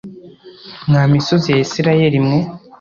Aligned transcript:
mwa 0.87 1.03
misozi 1.11 1.47
ya 1.51 1.59
Isirayeli 1.65 2.19
mwe 2.25 2.39